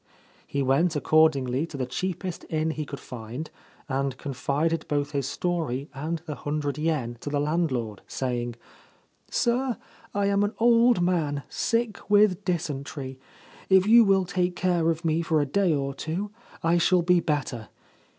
He 0.47 0.63
went, 0.63 0.95
accordingly, 0.95 1.67
to 1.67 1.77
the 1.77 1.85
cheapest 1.85 2.43
inn 2.49 2.71
he 2.71 2.85
could 2.87 2.99
find, 2.99 3.51
and 3.87 4.17
confided 4.17 4.87
both 4.87 5.11
his 5.11 5.27
story 5.29 5.91
and 5.93 6.23
the 6.25 6.33
hundred 6.33 6.79
yen 6.79 7.17
to 7.19 7.29
the 7.29 7.39
land 7.39 7.71
lord, 7.71 8.01
saying:' 8.07 8.55
Sir, 9.29 9.77
I 10.11 10.25
am 10.25 10.43
an 10.43 10.55
old 10.57 11.03
man, 11.03 11.43
sick 11.49 12.09
with 12.09 12.43
dysentery. 12.43 13.19
If 13.69 13.85
you 13.85 14.03
will 14.03 14.25
take 14.25 14.55
care 14.55 14.89
of 14.89 15.05
me 15.05 15.21
for 15.21 15.39
a 15.39 15.45
day 15.45 15.71
or 15.71 15.93
two 15.93 16.31
I 16.63 16.79
shall 16.79 17.03
be 17.03 17.19
better. 17.19 17.69